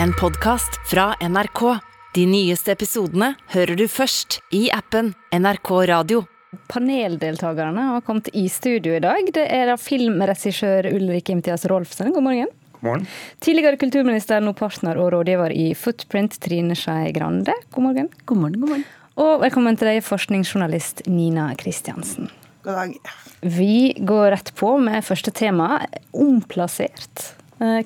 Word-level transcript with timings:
en 0.00 0.12
podkast 0.12 0.90
fra 0.90 1.14
NRK. 1.20 1.78
De 2.14 2.26
nyeste 2.26 2.72
episodene 2.72 3.32
hører 3.52 3.76
du 3.76 3.86
først 3.90 4.40
i 4.54 4.66
appen 4.72 5.12
NRK 5.34 5.70
Radio. 5.88 6.22
Paneldeltakerne 6.68 7.86
har 7.94 8.04
kommet 8.04 8.28
i 8.36 8.44
studio 8.52 8.96
i 8.96 9.02
dag. 9.02 9.28
Det 9.32 9.44
er 9.48 9.70
da 9.70 9.78
filmregissør 9.80 10.90
Ulrik 10.92 11.32
Imtias 11.32 11.64
Rolfsen. 11.70 12.12
God 12.12 12.26
morgen. 12.28 12.52
God 12.78 12.88
morgen. 12.88 13.06
Tidligere 13.40 13.80
kulturminister, 13.80 14.44
nå 14.44 14.52
partner 14.58 15.00
og 15.00 15.12
rådgiver 15.16 15.54
i 15.56 15.72
Footprint, 15.78 16.38
Trine 16.44 16.76
Skei 16.78 17.12
Grande. 17.16 17.56
God 17.72 17.88
morgen. 17.88 18.12
God 18.26 18.44
morgen, 18.44 18.60
god 18.60 18.74
morgen. 18.76 18.88
Og 19.22 19.44
velkommen 19.44 19.76
til 19.76 19.90
deg, 19.90 20.04
forskningsjournalist 20.04 21.06
Nina 21.08 21.50
Kristiansen. 21.60 22.30
God 22.62 22.78
dag. 22.78 22.96
Vi 23.42 23.92
går 23.98 24.32
rett 24.36 24.52
på 24.56 24.76
med 24.80 25.04
første 25.04 25.32
tema, 25.34 25.80
omplassert 26.14 27.32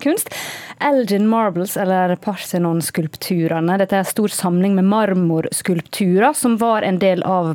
kunst. 0.03 0.33
Elgin 0.81 1.29
Marbles, 1.29 1.77
eller 1.77 2.17
Parthenon-skulpturene. 2.21 3.79
Dette 3.81 3.97
er 3.97 4.05
en 4.05 4.09
stor 4.09 4.33
samling 4.33 4.77
med 4.77 4.89
marmorskulpturer 4.91 6.37
som 6.37 6.59
var 6.61 6.85
en 6.87 7.01
del 7.03 7.25
av 7.27 7.55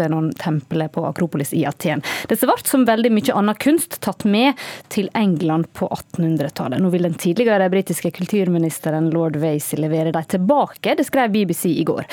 Parthenon-tempelet 0.00 0.92
på 0.92 1.06
Akropolis 1.06 1.52
i 1.52 1.66
Aten. 1.66 2.02
Dette 2.28 2.46
ble, 2.46 2.56
som 2.64 2.84
veldig 2.88 3.10
mye 3.12 3.34
annen 3.36 3.56
kunst, 3.60 3.98
tatt 4.00 4.24
med 4.24 4.56
til 4.88 5.10
England 5.14 5.68
på 5.76 5.88
1800-tallet. 5.88 6.80
Nå 6.80 6.90
vil 6.94 7.04
den 7.04 7.18
tidligere 7.20 7.68
britiske 7.72 8.10
kulturministeren 8.16 9.10
lord 9.12 9.36
Vasey 9.40 9.80
levere 9.80 10.12
dem 10.14 10.28
tilbake, 10.30 10.94
det 10.96 11.04
skrev 11.08 11.32
BBC 11.34 11.68
i 11.74 11.84
går. 11.84 12.06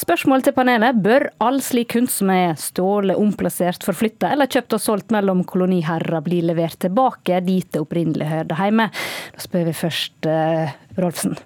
Spørsmålet 0.00 0.48
til 0.48 0.56
panelet 0.56 1.00
bør 1.04 1.28
all 1.44 1.60
slik 1.64 1.92
kunst 1.94 2.22
som 2.22 2.32
er 2.32 2.54
stjålet, 2.60 3.18
omplassert, 3.20 3.84
forflytta 3.84 4.30
eller 4.32 4.48
kjøpt 4.48 4.78
og 4.78 4.82
solgt 4.82 5.12
mellom 5.14 5.42
koloniherrer 5.48 6.24
bli 6.24 6.40
levert 6.48 6.78
tilbake 6.80 7.42
dit 7.44 7.68
det 7.74 7.82
opprinnelig 7.82 8.30
hørte 8.30 8.56
hjemme? 8.58 8.88
Da 9.34 9.44
spør 9.44 9.68
vi 9.68 9.76
først 9.76 10.30
uh, 10.30 10.72
Rolfsen. 10.96 11.36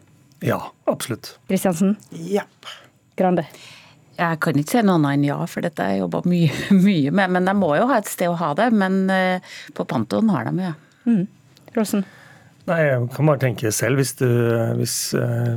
Ja, 0.45 0.61
absolutt. 0.87 1.35
Kristiansen? 1.51 1.97
Ja. 2.31 2.47
Grande? 3.19 3.49
Jeg 4.19 4.39
kan 4.43 4.59
ikke 4.59 4.75
si 4.75 4.81
noe 4.83 4.99
annet 4.99 5.15
enn 5.15 5.27
ja, 5.29 5.39
for 5.47 5.63
dette 5.63 5.85
har 5.85 5.95
jeg 5.95 6.03
jobba 6.03 6.25
mye, 6.27 6.51
mye, 6.89 7.11
med. 7.15 7.35
Men 7.37 7.49
de 7.49 7.55
må 7.55 7.73
jo 7.79 7.89
ha 7.91 8.01
et 8.01 8.11
sted 8.11 8.31
å 8.31 8.39
ha 8.41 8.53
det. 8.59 8.71
Men 8.75 9.05
uh, 9.13 9.59
på 9.79 9.87
pantoen 9.89 10.33
har 10.35 10.49
de 10.49 10.71
jo. 10.71 10.73
Mm. 11.09 11.27
Rolfsen? 11.77 12.07
Nei, 12.69 12.81
Jeg 12.85 13.05
kan 13.15 13.31
bare 13.31 13.41
tenke 13.41 13.71
selv, 13.73 14.01
hvis, 14.01 14.13
du, 14.19 14.29
hvis 14.77 14.97
uh, 15.17 15.55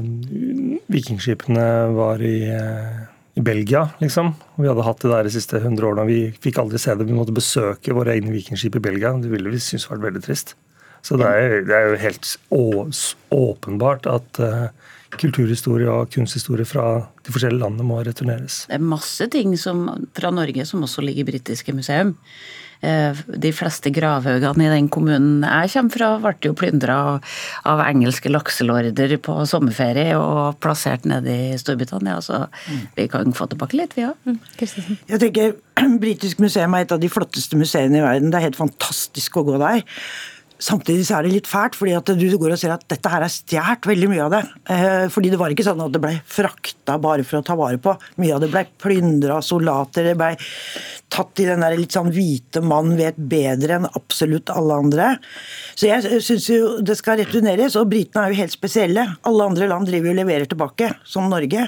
vikingskipene 0.93 1.65
var 1.97 2.21
i, 2.23 2.37
uh, 2.47 3.01
i 3.35 3.43
Belgia, 3.43 3.87
liksom. 3.99 4.31
og 4.55 4.63
Vi 4.63 4.69
hadde 4.69 4.85
hatt 4.87 5.03
det 5.03 5.11
der 5.11 5.27
de 5.27 5.33
siste 5.33 5.59
100 5.59 5.87
årene, 5.89 6.05
og 6.05 6.11
vi 6.11 6.21
fikk 6.45 6.61
aldri 6.61 6.79
se 6.79 6.95
det. 6.95 7.09
Vi 7.09 7.17
måtte 7.17 7.35
besøke 7.35 7.97
våre 7.97 8.15
egne 8.15 8.31
vikingskip 8.35 8.77
i 8.79 8.85
Belgia. 8.91 9.11
Det 9.19 9.31
ville 9.33 9.51
vi 9.51 9.59
synes 9.59 9.89
vært 9.91 10.05
veldig 10.05 10.23
trist. 10.23 10.55
Så 11.01 11.17
det 11.17 11.27
er, 11.27 11.57
det 11.65 11.75
er 11.75 11.89
jo 11.89 12.01
helt 12.03 12.31
å, 12.53 12.63
åpenbart 13.33 14.07
at 14.07 14.41
uh, 14.45 14.69
kulturhistorie 15.19 15.89
og 15.91 16.11
kunsthistorie 16.13 16.67
fra 16.67 16.87
de 17.25 17.33
forskjellige 17.33 17.63
landene 17.63 17.85
må 17.87 17.99
returneres. 18.05 18.65
Det 18.69 18.79
er 18.79 18.89
masse 18.93 19.27
ting 19.33 19.53
som, 19.59 19.85
fra 20.17 20.31
Norge 20.33 20.65
som 20.67 20.83
også 20.85 21.03
ligger 21.05 21.25
i 21.25 21.31
britiske 21.33 21.75
museum. 21.75 22.15
Eh, 22.81 23.17
de 23.37 23.51
fleste 23.53 23.91
gravhaugene 23.93 24.65
i 24.65 24.71
den 24.71 24.87
kommunen 24.89 25.43
jeg 25.45 25.69
kommer 25.75 25.93
fra, 25.93 26.07
ble 26.23 26.49
jo 26.49 26.55
plyndra 26.57 26.95
av 27.69 27.83
engelske 27.85 28.31
lakselorder 28.31 29.13
på 29.21 29.35
sommerferie 29.49 30.17
og 30.17 30.57
plassert 30.63 31.05
nede 31.09 31.35
i 31.51 31.59
Storbritannia. 31.61 32.17
Så 32.25 32.47
vi 32.97 33.05
kan 33.11 33.37
få 33.37 33.51
tilbake 33.51 33.77
litt, 33.77 33.93
vi 33.97 34.07
òg. 34.09 34.33
Jeg 34.57 35.21
tenker 35.21 35.53
Britisk 36.01 36.41
museum 36.41 36.73
er 36.77 36.87
et 36.87 36.93
av 36.93 37.01
de 37.01 37.09
flotteste 37.09 37.57
museene 37.59 38.01
i 38.01 38.05
verden. 38.05 38.33
Det 38.33 38.39
er 38.39 38.49
helt 38.49 38.59
fantastisk 38.59 39.37
å 39.37 39.45
gå 39.45 39.61
der. 39.61 39.85
Samtidig 40.61 41.07
så 41.07 41.17
er 41.17 41.25
det 41.25 41.33
litt 41.33 41.49
fælt, 41.49 41.75
fordi 41.77 41.95
at 41.97 42.09
du 42.13 42.25
går 42.37 42.53
og 42.53 42.59
ser 42.61 42.73
at 42.75 42.83
dette 42.91 43.09
her 43.09 43.23
er 43.25 43.33
stjålet, 43.33 43.87
veldig 43.89 44.09
mye 44.11 44.25
av 44.27 44.33
det. 44.35 44.41
Eh, 44.75 45.05
fordi 45.09 45.31
det 45.33 45.39
var 45.41 45.53
ikke 45.53 45.65
sånn 45.65 45.81
at 45.81 45.95
det 45.95 46.01
ble 46.03 46.13
frakta 46.29 46.99
bare 47.01 47.25
for 47.25 47.39
å 47.39 47.45
ta 47.47 47.55
vare 47.57 47.79
på. 47.81 47.95
Mye 48.21 48.35
av 48.35 48.43
det 48.43 48.51
ble 48.53 48.63
plyndra 48.83 49.39
av 49.39 49.47
soldater. 49.47 50.11
Det 50.11 50.19
ble 50.19 50.35
tatt 51.11 51.41
i 51.41 51.47
den 51.49 51.65
der 51.65 51.77
litt 51.79 51.97
sånn 51.97 52.11
hvite 52.13 52.61
mann 52.61 52.93
vet 52.99 53.17
bedre 53.17 53.79
enn 53.79 53.89
absolutt 53.89 54.53
alle 54.53 54.77
andre. 54.83 55.09
Så 55.73 55.89
jeg 55.89 56.21
syns 56.27 56.47
jo 56.51 56.77
det 56.85 56.99
skal 56.99 57.19
returneres, 57.23 57.79
og 57.79 57.89
britene 57.91 58.27
er 58.27 58.35
jo 58.35 58.41
helt 58.43 58.55
spesielle. 58.55 59.07
Alle 59.27 59.49
andre 59.49 59.71
land 59.71 59.89
driver 59.89 60.11
jo 60.11 60.15
og 60.15 60.21
leverer 60.21 60.51
tilbake, 60.51 60.93
som 61.09 61.29
Norge. 61.31 61.67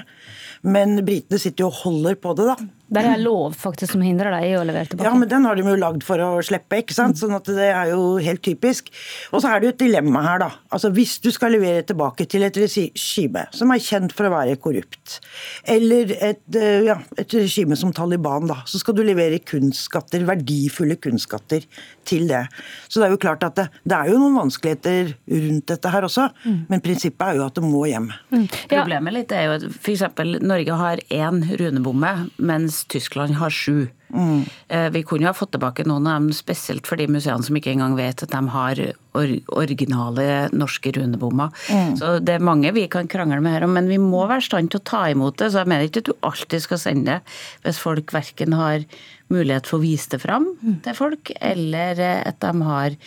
Men 0.64 0.96
britene 1.04 1.42
sitter 1.42 1.66
jo 1.66 1.72
og 1.72 1.82
holder 1.82 2.16
på 2.22 2.38
det, 2.38 2.46
da. 2.54 2.56
Det 2.84 3.00
er 3.00 3.20
lov 3.22 3.54
faktisk 3.56 3.94
som 3.94 4.02
hindrer 4.04 4.34
deg 4.36 4.46
i 4.50 4.56
å 4.58 4.64
levere 4.66 4.90
tilbake. 4.90 5.08
Ja, 5.08 5.14
men 5.16 5.28
den 5.30 5.46
har 5.48 5.56
de 5.56 5.64
jo 5.64 5.76
lagd 5.80 6.04
for 6.04 6.20
å 6.20 6.28
slippe, 6.44 6.82
ikke 6.82 6.94
sant. 6.96 7.16
Sånn 7.18 7.32
at 7.36 7.48
det 7.48 7.70
er 7.70 7.94
jo 7.94 8.18
helt 8.22 8.42
typisk. 8.44 8.90
Og 9.32 9.40
så 9.40 9.50
er 9.50 9.62
det 9.62 9.68
jo 9.68 9.74
et 9.74 9.80
dilemma 9.86 10.22
her, 10.26 10.42
da. 10.44 10.50
Altså 10.74 10.90
Hvis 10.94 11.16
du 11.24 11.30
skal 11.34 11.54
levere 11.56 11.84
tilbake 11.88 12.26
til 12.30 12.44
et 12.46 12.58
regime 12.60 13.46
som 13.56 13.72
er 13.72 13.82
kjent 13.82 14.12
for 14.14 14.28
å 14.28 14.34
være 14.34 14.58
korrupt, 14.62 15.18
eller 15.70 16.12
et, 16.18 16.44
ja, 16.84 16.98
et 17.20 17.36
regime 17.38 17.78
som 17.78 17.94
Taliban, 17.96 18.50
da, 18.50 18.60
så 18.68 18.80
skal 18.82 18.98
du 18.98 19.02
levere 19.06 19.40
kunstskatter, 19.40 20.26
verdifulle 20.28 20.98
kunstskatter, 21.00 21.64
til 22.04 22.26
det. 22.28 22.42
Så 22.92 23.00
det 23.00 23.08
er 23.08 23.14
jo 23.14 23.20
klart 23.22 23.44
at 23.46 23.56
det, 23.56 23.66
det 23.88 23.96
er 23.96 24.10
jo 24.12 24.18
noen 24.20 24.36
vanskeligheter 24.36 25.14
rundt 25.32 25.70
dette 25.72 25.92
her 25.94 26.04
også, 26.04 26.26
mm. 26.44 26.58
men 26.68 26.82
prinsippet 26.84 27.30
er 27.30 27.38
jo 27.38 27.46
at 27.46 27.56
det 27.56 27.64
må 27.64 27.84
hjem. 27.88 28.10
Mm. 28.28 28.44
Ja. 28.44 28.82
Problemet 28.82 29.16
litt 29.16 29.32
er 29.32 29.46
jo 29.48 29.54
at 29.56 29.66
f.eks. 29.70 30.04
Norge 30.44 30.78
har 30.82 31.00
én 31.14 31.40
runebomme, 31.56 32.12
mens 32.36 32.73
Tyskland 32.84 33.34
har 33.34 33.50
sju. 33.50 33.88
Mm. 34.14 34.90
Vi 34.94 35.02
kunne 35.06 35.26
jo 35.26 35.32
ha 35.32 35.36
fått 35.36 35.54
tilbake 35.54 35.86
noen 35.88 36.06
av 36.08 36.20
dem, 36.20 36.30
spesielt 36.36 36.86
for 36.88 37.00
de 37.00 37.08
museene 37.10 37.44
som 37.44 37.58
ikke 37.58 37.72
engang 37.74 37.96
vet 37.98 38.24
at 38.24 38.32
de 38.32 38.42
har 38.54 38.80
originale 39.14 40.26
norske 40.52 40.92
runebommer. 40.96 41.52
Mm. 41.70 41.96
Så 42.00 42.14
det 42.24 42.36
er 42.36 42.46
mange 42.46 42.72
vi 42.74 42.86
kan 42.90 43.08
krangle 43.10 43.40
med 43.44 43.54
her 43.54 43.66
om, 43.66 43.74
men 43.76 43.90
vi 43.90 44.00
må 44.02 44.24
være 44.26 44.42
i 44.42 44.48
stand 44.48 44.72
til 44.72 44.82
å 44.82 44.88
ta 44.90 45.04
imot 45.12 45.38
det. 45.38 45.52
Så 45.52 45.62
jeg 45.62 45.70
mener 45.70 45.88
ikke 45.88 46.04
at 46.04 46.10
du 46.10 46.16
alltid 46.26 46.64
skal 46.64 46.82
sende 46.82 47.18
det 47.18 47.36
hvis 47.66 47.82
folk 47.82 48.14
verken 48.14 48.56
har 48.58 48.88
mulighet 49.32 49.68
for 49.68 49.78
å 49.78 49.84
vise 49.84 50.10
det 50.12 50.20
fram 50.22 50.50
mm. 50.52 50.74
til 50.84 50.96
folk, 50.98 51.32
eller 51.40 52.00
at 52.28 52.42
de 52.44 52.52
har 52.66 52.98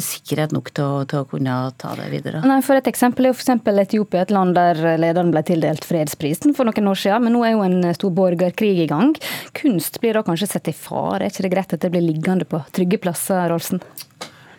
sikkerhet 0.00 0.52
nok 0.54 0.70
til 0.74 0.84
å, 0.84 1.00
til 1.08 1.22
å, 1.22 1.26
kunne 1.28 1.54
ta 1.80 1.92
det 1.98 2.06
videre. 2.12 2.40
Nei, 2.48 2.58
for 2.64 2.78
Et 2.78 2.88
eksempel 2.88 3.28
er 3.28 3.34
f.eks. 3.34 3.50
Etiopia, 3.84 4.24
et 4.24 4.32
land 4.34 4.56
der 4.56 4.80
lederen 5.00 5.32
ble 5.32 5.42
tildelt 5.46 5.84
fredsprisen 5.86 6.56
for 6.56 6.68
noen 6.68 6.90
år 6.90 7.00
siden. 7.00 7.26
Men 7.26 7.36
nå 7.36 7.44
er 7.44 7.54
jo 7.54 7.64
en 7.66 7.90
stor 7.96 8.14
borgerkrig 8.16 8.78
i 8.84 8.88
gang. 8.90 9.12
Kunst 9.56 10.00
blir 10.02 10.16
da 10.16 10.24
kanskje 10.26 10.43
sett 10.50 10.70
i 10.70 10.76
fare? 10.76 11.24
Er 11.24 11.32
ikke 11.32 11.46
det 11.46 11.52
greit 11.54 11.74
at 11.76 11.82
det 11.84 11.90
blir 11.94 12.04
liggende 12.04 12.46
på 12.48 12.60
trygge 12.74 13.00
plasser, 13.02 13.48
Rolfsen? 13.52 13.82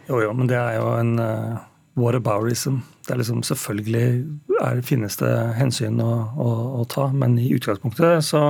Jo, 0.09 0.22
jo, 0.22 0.34
men 0.38 0.50
det 0.50 0.57
er 0.59 0.78
jo 0.78 0.90
en 1.00 1.16
uh, 1.22 1.63
whataboutism. 1.97 2.81
Det 3.06 3.13
er 3.13 3.22
liksom 3.22 3.44
Selvfølgelig 3.46 4.07
er, 4.62 4.81
finnes 4.85 5.18
det 5.22 5.34
hensyn 5.59 6.01
å, 6.01 6.12
å, 6.38 6.51
å 6.81 6.85
ta, 6.90 7.09
men 7.13 7.38
i 7.41 7.51
utgangspunktet 7.56 8.25
så 8.25 8.44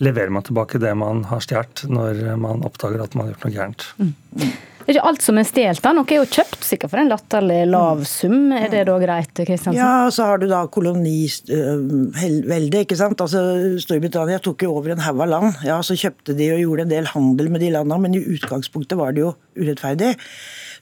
leverer 0.00 0.32
man 0.32 0.46
tilbake 0.46 0.80
det 0.80 0.92
man 0.96 1.26
har 1.28 1.42
stjålet, 1.44 1.84
når 1.92 2.22
man 2.40 2.64
oppdager 2.64 3.02
at 3.04 3.14
man 3.14 3.26
har 3.26 3.34
gjort 3.34 3.46
noe 3.46 3.56
gærent. 3.56 3.88
Mm. 4.00 4.52
Er 4.90 4.96
ikke 4.96 5.06
alt 5.06 5.22
som 5.22 5.36
er 5.38 5.44
stjålet. 5.46 5.84
Noe 5.94 6.02
er 6.10 6.18
jo 6.18 6.24
kjøpt, 6.26 6.64
sikkert 6.66 6.90
for 6.90 6.98
en 6.98 7.06
latterlig 7.12 7.60
lav 7.70 8.00
sum. 8.10 8.50
Er 8.56 8.66
det 8.72 8.80
da 8.88 8.96
greit? 8.98 9.30
Kristiansen? 9.38 9.76
Ja, 9.78 10.10
så 10.10 10.24
har 10.26 10.40
du 10.42 10.48
da 10.50 10.64
koloniveldet, 10.66 12.74
ikke 12.80 12.98
sant. 12.98 13.22
Altså, 13.22 13.38
Storbritannia 13.84 14.40
tok 14.42 14.64
jo 14.66 14.72
over 14.80 14.90
en 14.96 15.04
haug 15.04 15.22
av 15.22 15.30
land. 15.30 15.60
Ja, 15.62 15.78
Så 15.86 15.94
kjøpte 15.94 16.34
de 16.34 16.50
og 16.56 16.62
gjorde 16.64 16.82
en 16.88 16.94
del 16.96 17.06
handel 17.12 17.46
med 17.54 17.62
de 17.62 17.70
landene, 17.76 18.00
men 18.02 18.18
i 18.18 18.24
utgangspunktet 18.34 18.98
var 18.98 19.14
det 19.14 19.22
jo 19.22 19.30
urettferdig. 19.60 20.10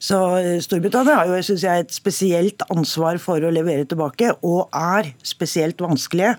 Så 0.01 0.17
eh, 0.39 0.57
Storbritannia 0.65 1.21
har 1.21 1.29
jo 1.29 1.37
synes 1.45 1.69
jeg, 1.69 1.85
et 1.85 1.93
spesielt 1.93 2.65
ansvar 2.73 3.21
for 3.21 3.37
å 3.45 3.53
levere 3.53 3.85
tilbake, 3.85 4.33
og 4.41 4.73
er 4.73 5.13
spesielt 5.21 5.77
vanskelige. 5.85 6.33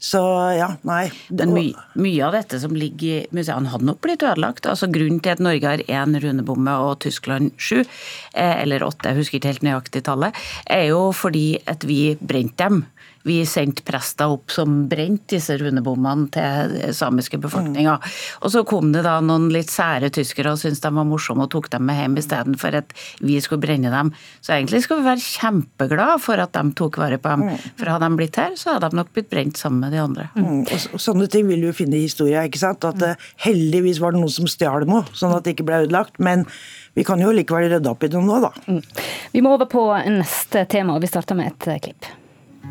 Så 0.00 0.20
ja, 0.56 0.70
nei. 0.88 1.10
My, 1.28 1.66
mye 2.00 2.22
av 2.24 2.32
dette 2.32 2.56
som 2.62 2.72
ligger 2.72 3.26
i 3.26 3.36
museene 3.36 3.68
hadde 3.68 3.84
nok 3.84 4.00
blitt 4.00 4.24
ødelagt. 4.24 4.64
Altså 4.64 4.88
Grunnen 4.88 5.20
til 5.20 5.34
at 5.34 5.42
Norge 5.44 5.74
har 5.74 5.82
én 5.84 6.16
runebomme 6.24 6.76
og 6.86 7.02
Tyskland 7.04 7.52
sju, 7.60 7.82
eh, 8.32 8.54
eller 8.62 8.86
åtte, 8.86 9.10
jeg 9.10 9.20
husker 9.20 9.36
ikke 9.38 9.52
helt 9.52 9.66
nøyaktig 9.66 10.02
tallet, 10.08 10.40
er 10.64 10.86
jo 10.88 11.10
fordi 11.12 11.60
at 11.68 11.84
vi 11.84 12.16
brente 12.16 12.64
dem. 12.64 12.86
Vi 13.28 13.40
sendte 13.48 13.84
prester 13.84 14.32
opp 14.32 14.52
som 14.52 14.86
brente 14.88 15.36
disse 15.36 15.56
runebommene 15.60 16.30
til 16.32 16.94
samiske 16.96 17.40
befolkninga. 17.42 17.98
Mm. 18.00 18.14
Og 18.46 18.54
så 18.54 18.62
kom 18.68 18.94
det 18.94 19.04
da 19.04 19.18
noen 19.24 19.50
litt 19.52 19.72
sære 19.72 20.08
tyskere 20.14 20.54
og 20.54 20.60
syntes 20.62 20.80
de 20.80 20.92
var 20.96 21.08
morsomme 21.08 21.44
og 21.44 21.52
tok 21.52 21.68
dem 21.74 21.84
med 21.88 22.00
hjem 22.00 22.16
istedenfor 22.22 22.78
at 22.80 22.94
vi 23.20 23.36
skulle 23.44 23.62
brenne 23.64 23.92
dem. 23.92 24.12
Så 24.40 24.54
egentlig 24.56 24.82
skal 24.86 25.02
vi 25.02 25.08
være 25.10 25.24
kjempeglade 25.24 26.18
for 26.24 26.40
at 26.40 26.56
de 26.56 26.64
tok 26.78 27.00
vare 27.02 27.20
på 27.20 27.34
dem. 27.34 27.50
Mm. 27.50 27.68
For 27.76 27.92
hadde 27.92 28.08
de 28.08 28.20
blitt 28.20 28.40
her, 28.40 28.56
så 28.56 28.76
hadde 28.76 28.90
de 28.90 29.00
nok 29.00 29.12
blitt 29.16 29.30
brent 29.32 29.60
sammen 29.60 29.84
med 29.84 29.96
de 29.96 30.02
andre. 30.02 30.28
Mm. 30.38 30.62
Og 30.94 31.02
sånne 31.02 31.28
ting 31.32 31.48
vil 31.50 31.68
du 31.68 31.72
finne 31.76 31.98
i 31.98 32.06
historia, 32.06 32.46
ikke 32.48 32.62
sant. 32.62 32.88
At 32.88 33.00
det 33.02 33.14
heldigvis 33.44 34.00
var 34.02 34.16
det 34.16 34.22
noen 34.22 34.32
som 34.32 34.48
stjal 34.50 34.88
noe, 34.88 35.04
sånn 35.16 35.36
at 35.36 35.44
det 35.44 35.56
ikke 35.56 35.68
ble 35.68 35.84
ødelagt. 35.84 36.16
Men 36.22 36.46
vi 36.96 37.04
kan 37.06 37.20
jo 37.22 37.34
likevel 37.34 37.68
rydde 37.70 37.92
opp 37.92 38.04
i 38.04 38.10
det 38.10 38.24
nå, 38.24 38.40
da. 38.42 38.54
Mm. 38.66 38.80
Vi 39.36 39.44
må 39.44 39.54
over 39.54 39.68
på 39.70 39.84
neste 40.08 40.64
tema, 40.70 40.96
og 40.96 41.04
vi 41.04 41.10
starter 41.12 41.38
med 41.38 41.52
et 41.52 41.70
uh, 41.70 41.78
klipp. 41.84 42.10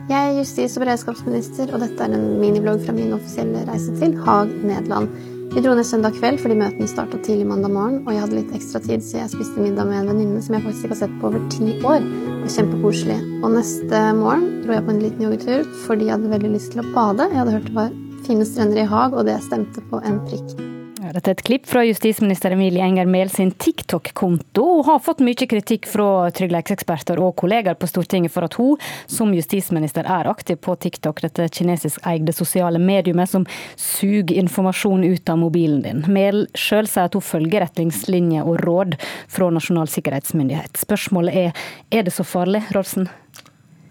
Jeg 0.07 0.19
er 0.19 0.37
justis- 0.39 0.77
og 0.77 0.85
beredskapsminister, 0.85 1.73
og 1.73 1.83
dette 1.83 2.05
er 2.05 2.15
en 2.15 2.39
miniblogg 2.39 2.85
fra 2.85 2.95
min 2.95 3.11
offisielle 3.17 3.65
reise 3.67 3.91
til 3.99 4.15
Haag, 4.23 4.53
Nederland. 4.63 5.11
Vi 5.49 5.63
dro 5.65 5.73
ned 5.73 5.87
søndag 5.87 6.13
kveld 6.13 6.37
fordi 6.43 6.55
møtene 6.59 6.87
starta 6.87 7.17
tidlig 7.25 7.47
mandag 7.49 7.73
morgen, 7.73 8.03
og 8.05 8.13
jeg 8.13 8.21
hadde 8.21 8.37
litt 8.37 8.51
ekstra 8.53 8.81
tid, 8.85 9.01
så 9.01 9.17
jeg 9.17 9.33
spiste 9.33 9.59
middag 9.63 9.89
med 9.89 10.03
en 10.03 10.11
venninne 10.13 10.43
som 10.45 10.55
jeg 10.55 10.65
faktisk 10.67 10.85
ikke 10.85 10.95
har 10.95 11.01
sett 11.01 11.19
på 11.19 11.31
over 11.31 11.45
ti 11.49 11.73
år. 11.81 12.05
Det 12.05 12.45
var 12.45 12.55
Kjempekoselig. 12.55 13.19
Og 13.41 13.55
neste 13.57 14.03
morgen 14.21 14.47
dro 14.63 14.77
jeg 14.77 14.85
på 14.85 14.95
en 14.95 15.03
liten 15.03 15.25
joggetur 15.25 15.69
fordi 15.87 16.07
jeg 16.07 16.15
hadde 16.15 16.33
veldig 16.37 16.55
lyst 16.55 16.73
til 16.75 16.85
å 16.85 16.89
bade. 16.93 17.31
Jeg 17.33 17.41
hadde 17.41 17.57
hørt 17.57 17.69
det 17.69 17.77
var 17.81 17.95
fine 18.29 18.45
strender 18.45 18.83
i 18.83 18.89
Haag, 18.93 19.17
og 19.17 19.25
det 19.25 19.41
stemte 19.45 19.83
på 19.89 20.03
en 20.05 20.21
prikk. 20.29 20.78
Ja, 21.09 21.15
dette 21.15 21.31
er 21.31 21.37
et 21.39 21.41
klipp 21.41 21.63
fra 21.65 21.81
justisminister 21.81 22.53
Emilie 22.53 22.83
Enger 22.85 23.07
Mehl 23.09 23.31
sin 23.33 23.49
TikTok-konto. 23.49 24.61
Hun 24.61 24.85
har 24.85 24.99
fått 25.01 25.23
mye 25.25 25.47
kritikk 25.49 25.87
fra 25.89 26.27
trygghetseksperter 26.37 27.17
og 27.17 27.31
kollegaer 27.41 27.79
på 27.81 27.87
Stortinget 27.89 28.29
for 28.29 28.45
at 28.45 28.53
hun 28.59 28.77
som 29.09 29.31
justisminister 29.33 30.05
er 30.05 30.29
aktiv 30.29 30.59
på 30.61 30.75
TikTok, 30.77 31.23
dette 31.25 31.47
kinesiskeide 31.57 32.35
sosiale 32.37 32.77
mediumet 32.77 33.31
som 33.31 33.47
suger 33.73 34.37
informasjon 34.37 35.07
ut 35.07 35.33
av 35.33 35.41
mobilen 35.41 35.81
din. 35.87 36.05
Mehl 36.13 36.43
sjøl 36.53 36.85
sier 36.85 37.09
at 37.09 37.17
hun 37.17 37.25
følger 37.25 37.65
retningslinjer 37.65 38.45
og 38.45 38.61
råd 38.67 38.99
fra 39.33 39.49
Nasjonal 39.57 39.89
sikkerhetsmyndighet. 39.89 40.77
Spørsmålet 40.77 41.41
er 41.41 41.65
er 41.89 42.05
det 42.05 42.13
så 42.13 42.21
farlig, 42.21 42.61
Rolfsen? 42.77 43.09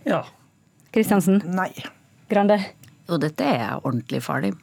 Ja. 0.06 0.22
Kristiansen? 0.94 1.42
Nei. 1.50 1.72
Grande? 2.30 2.62
Jo, 3.10 3.18
dette 3.18 3.42
er 3.58 3.80
ordentlig 3.82 4.22
farlig. 4.22 4.54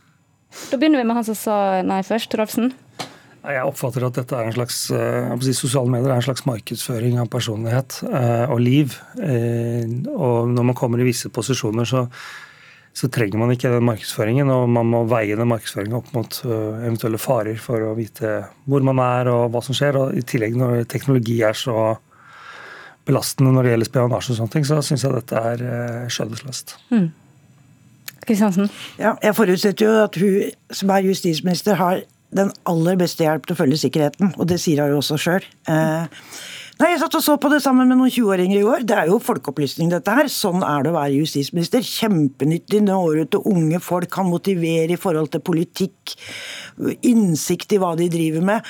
Da 0.72 0.80
begynner 0.80 1.02
vi 1.02 1.08
med 1.08 1.20
han 1.20 1.28
som 1.28 1.38
sa 1.38 1.58
nei 1.86 2.02
først, 2.06 2.34
Rolfsen. 2.40 2.74
Jeg 3.46 3.68
oppfatter 3.68 4.06
at 4.08 4.18
dette 4.18 4.38
er 4.38 4.48
en 4.48 4.56
slags, 4.56 4.78
eh, 4.96 5.34
si, 5.44 5.54
sosiale 5.54 5.92
medier 5.92 6.10
er 6.10 6.18
en 6.18 6.26
slags 6.26 6.46
markedsføring 6.50 7.20
av 7.22 7.30
personlighet 7.30 8.00
eh, 8.08 8.46
og 8.50 8.62
liv. 8.64 8.96
Eh, 9.22 9.86
og 10.16 10.50
når 10.50 10.68
man 10.72 10.78
kommer 10.78 11.02
i 11.02 11.08
visse 11.08 11.30
posisjoner, 11.34 11.86
så, 11.86 12.06
så, 12.96 13.10
trenger 13.14 13.42
man 13.42 13.54
ikke 13.54 13.70
den 13.74 13.86
markedsføringen. 13.86 14.50
Og 14.50 14.66
man 14.72 14.90
må 14.90 15.04
veie 15.12 15.38
den 15.38 15.52
markedsføringen 15.52 16.00
opp 16.00 16.10
mot 16.16 16.40
eventuelle 16.48 17.22
farer 17.22 17.60
for 17.62 17.86
å 17.86 17.94
vite 17.98 18.40
hvor 18.66 18.86
man 18.88 19.02
er 19.04 19.30
og 19.34 19.52
hva 19.54 19.62
som 19.66 19.78
skjer. 19.78 20.00
Og 20.02 20.18
i 20.18 20.26
tillegg 20.26 20.58
når 20.58 20.88
teknologi 20.90 21.42
er 21.46 21.58
så 21.60 21.92
belastende 23.06 23.54
når 23.54 23.68
det 23.68 23.76
gjelder 23.76 23.92
spionasje 23.92 24.34
og 24.34 24.40
sånne 24.40 24.56
ting, 24.56 24.66
så 24.66 24.82
syns 24.82 25.06
jeg 25.06 25.14
dette 25.14 25.46
er 25.52 26.10
skjødesløst. 26.10 26.80
Mm. 26.90 27.12
Kristiansen? 28.28 28.70
Ja, 29.00 29.16
jeg 29.24 29.36
forutsetter 29.38 29.86
jo 29.86 29.96
at 30.04 30.20
hun 30.22 30.76
som 30.76 30.92
er 30.94 31.08
justisminister 31.08 31.80
har 31.80 32.04
den 32.36 32.52
aller 32.68 32.98
beste 33.00 33.24
hjelp 33.24 33.46
til 33.48 33.56
å 33.56 33.60
følge 33.62 33.80
sikkerheten, 33.86 34.34
og 34.36 34.50
det 34.50 34.60
sier 34.62 34.84
hun 34.84 34.96
jo 34.96 35.02
også 35.04 35.20
sjøl. 35.22 35.46
Eh, 35.72 36.24
Nei, 36.76 36.90
Jeg 36.92 37.00
satt 37.00 37.16
og 37.16 37.24
så 37.24 37.34
på 37.40 37.48
det 37.48 37.62
sammen 37.64 37.88
med 37.88 37.96
noen 37.96 38.12
20-åringer 38.12 38.60
i 38.60 38.64
går. 38.66 38.84
Det 38.84 38.96
er 39.00 39.08
jo 39.08 39.20
folkeopplysning, 39.24 39.88
dette 39.94 40.12
her. 40.12 40.28
Sånn 40.32 40.60
er 40.60 40.84
det 40.84 40.92
å 40.92 40.98
være 40.98 41.22
justisminister. 41.22 41.86
Kjempenyttig. 41.88 42.82
Når 42.84 43.22
ut 43.22 43.32
til 43.32 43.48
unge 43.48 43.80
folk 43.80 44.12
kan 44.12 44.28
motivere 44.28 44.98
i 44.98 45.00
forhold 45.00 45.32
til 45.32 45.44
politikk. 45.48 46.18
Innsikt 47.08 47.78
i 47.78 47.80
hva 47.80 47.94
de 47.96 48.10
driver 48.12 48.44
med. 48.52 48.68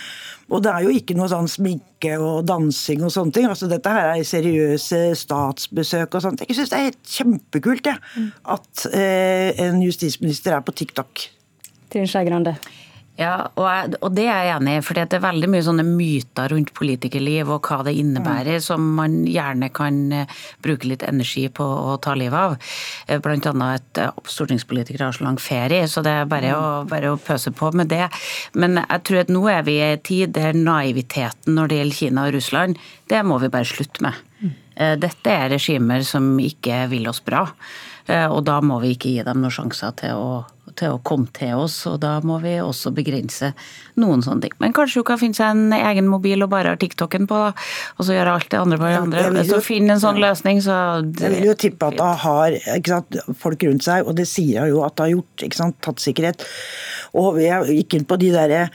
Og 0.53 0.61
det 0.61 0.75
er 0.75 0.85
jo 0.85 0.93
ikke 0.93 1.17
noe 1.17 1.31
sånn 1.33 1.49
sminke 1.49 2.13
og 2.21 2.45
dansing 2.45 3.01
og 3.01 3.13
sånne 3.15 3.33
ting. 3.39 3.49
Altså 3.49 3.71
Dette 3.73 3.97
her 3.97 4.11
er 4.11 4.29
seriøse 4.29 5.01
statsbesøk 5.25 6.19
og 6.19 6.27
sånt. 6.27 6.45
Jeg 6.45 6.59
syns 6.59 6.75
det 6.75 6.77
er 6.77 6.89
helt 6.91 7.13
kjempekult 7.17 7.89
jeg, 7.89 8.29
at 8.53 8.87
eh, 8.93 9.65
en 9.65 9.81
justisminister 9.81 10.53
er 10.53 10.61
på 10.61 10.77
TikTok. 10.77 11.25
Trine 11.89 12.11
Skei 12.11 12.27
Grande. 12.29 12.59
Ja, 13.15 13.47
og, 13.55 13.63
jeg, 13.63 13.93
og, 14.01 14.09
det 14.17 14.25
er 14.27 14.41
jeg 14.43 14.55
enig 14.57 14.73
i. 14.75 14.81
For 14.83 14.97
det 14.97 15.15
er 15.15 15.23
veldig 15.23 15.47
mye 15.53 15.63
sånne 15.63 15.85
myter 15.87 16.51
rundt 16.51 16.73
politikerliv 16.75 17.53
og 17.55 17.69
hva 17.69 17.77
det 17.87 17.93
innebærer, 18.01 18.59
mm. 18.59 18.65
som 18.65 18.89
man 18.97 19.21
gjerne 19.29 19.69
kan 19.75 20.01
eh, 20.11 20.33
bruke 20.63 20.89
litt 20.91 21.05
energi 21.07 21.45
på 21.47 21.63
å 21.63 21.95
ta 22.03 22.17
livet 22.19 22.35
av. 22.35 22.57
Eh, 23.07 23.21
blant 23.23 23.47
annet 23.51 23.79
at 23.79 24.01
eh, 24.03 24.21
stortingspolitikere 24.35 25.07
har 25.07 25.15
så 25.15 25.27
lang 25.27 25.39
ferie, 25.39 25.87
så 25.91 26.03
det 26.05 26.11
er 26.11 26.29
bare, 26.31 26.51
mm. 26.51 26.59
å, 26.59 26.83
bare 26.91 27.15
å 27.15 27.21
pøse 27.21 27.55
på 27.55 27.71
med 27.77 27.93
det. 27.93 28.03
Men 28.59 28.81
jeg 28.83 29.07
tror 29.07 29.23
at 29.23 29.31
nå 29.31 29.47
er 29.53 29.65
vi 29.67 29.79
i 29.79 29.89
en 29.93 30.05
tid 30.11 30.35
der 30.35 30.59
naiviteten 30.59 31.55
når 31.55 31.71
det 31.71 31.81
gjelder 31.81 32.01
Kina 32.01 32.27
og 32.27 32.35
Russland, 32.35 32.85
det 33.11 33.23
må 33.23 33.39
vi 33.39 33.53
bare 33.53 33.69
slutte 33.69 34.03
med. 34.03 34.23
Mm. 34.43 34.55
Dette 34.99 35.31
er 35.31 35.53
regimer 35.53 36.01
som 36.03 36.33
ikke 36.43 36.81
vil 36.91 37.07
oss 37.07 37.21
bra. 37.23 37.45
Og 38.05 38.41
da 38.45 38.59
må 38.61 38.77
vi 38.83 38.93
ikke 38.93 39.15
gi 39.15 39.23
dem 39.25 39.41
noen 39.41 39.53
sjanser 39.53 39.95
til 39.97 40.19
å 40.19 40.27
til 40.79 40.95
å 40.95 41.01
komme 41.05 41.29
til 41.35 41.55
oss, 41.59 41.77
og 41.89 41.99
da 42.03 42.17
må 42.25 42.37
vi 42.43 42.55
også 42.61 42.91
begrense 42.95 43.51
noen 44.01 44.23
sånne 44.25 44.45
ting. 44.45 44.55
Men 44.63 44.75
kanskje 44.75 45.01
hun 45.01 45.07
kan 45.09 45.21
finne 45.21 45.37
seg 45.37 45.53
en 45.53 45.75
egen 45.77 46.09
mobil 46.11 46.43
og 46.43 46.51
bare 46.51 46.73
ha 46.73 46.79
TikToken 46.79 47.27
på, 47.29 47.41
og 47.51 48.07
så 48.07 48.17
gjøre 48.17 48.35
alt 48.35 48.49
det 48.51 48.61
andre 48.61 48.79
på 48.81 48.89
de 48.89 48.99
andre. 48.99 49.25
Ja, 49.25 49.45
så 49.49 49.61
finne 49.63 49.95
en 49.95 50.03
sånn 50.03 50.21
løsning, 50.21 50.61
så 50.65 50.77
Jeg 51.05 51.33
vil 51.37 51.49
jo 51.51 51.57
tippe 51.65 51.91
at 51.91 52.01
hun 52.01 52.23
har 52.25 52.59
sant, 52.87 53.19
folk 53.41 53.67
rundt 53.67 53.85
seg, 53.87 54.07
og 54.07 54.17
det 54.19 54.27
sier 54.29 54.65
hun 54.65 54.73
jo 54.75 54.85
at 54.87 54.97
hun 54.97 55.05
har 55.05 55.13
gjort. 55.15 55.47
Tatt 55.85 56.01
sikkerhet. 56.01 56.43
Og 57.17 57.37
jeg 57.41 57.77
gikk 57.81 57.99
inn 57.99 58.07
på 58.09 58.17
de 58.19 58.31
derre 58.33 58.65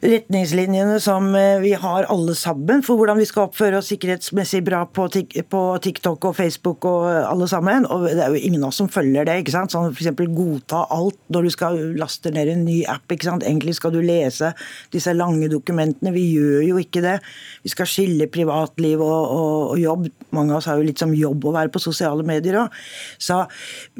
retningslinjene 0.00 0.96
som 1.02 1.26
eh, 1.36 1.58
vi 1.60 1.72
har 1.76 2.06
alle 2.08 2.32
sammen 2.38 2.80
for 2.84 2.96
hvordan 2.96 3.18
vi 3.20 3.26
skal 3.28 3.48
oppføre 3.48 3.80
oss 3.80 3.90
sikkerhetsmessig 3.92 4.62
bra 4.64 4.80
på, 4.88 5.06
TikTok 5.10 6.24
og 6.30 6.36
Facebook 6.38 6.86
og 6.88 7.08
alle 7.20 7.48
sammen. 7.50 7.84
Og 7.84 8.06
det 8.08 8.22
er 8.24 8.32
jo 8.32 8.40
ingen 8.40 8.64
av 8.64 8.70
oss 8.70 8.80
som 8.80 8.88
følger 8.92 9.28
det. 9.28 9.36
ikke 9.42 9.54
sant? 9.54 9.74
Sånn 9.74 9.92
F.eks. 9.92 10.22
godta 10.36 10.86
alt 10.94 11.18
når 11.28 11.46
du 11.46 11.52
skal 11.52 11.80
laste 12.00 12.32
ned 12.32 12.48
en 12.52 12.64
ny 12.64 12.78
app. 12.88 13.04
ikke 13.12 13.28
sant? 13.28 13.44
Egentlig 13.44 13.76
skal 13.76 13.92
du 13.92 14.00
lese 14.00 14.54
disse 14.94 15.12
lange 15.16 15.50
dokumentene. 15.52 16.14
Vi 16.16 16.24
gjør 16.32 16.64
jo 16.70 16.80
ikke 16.80 17.04
det. 17.04 17.18
Vi 17.66 17.72
skal 17.72 17.90
skille 17.90 18.30
privatliv 18.32 19.02
og, 19.04 19.20
og, 19.36 19.52
og 19.74 19.82
jobb. 19.82 20.08
Mange 20.36 20.54
av 20.54 20.62
oss 20.62 20.70
har 20.70 20.80
jo 20.80 20.88
litt 20.88 21.02
som 21.02 21.12
jobb 21.16 21.44
å 21.44 21.54
være 21.58 21.74
på 21.74 21.82
sosiale 21.82 22.24
medier 22.26 22.62
òg. 22.62 22.80
Så 23.20 23.42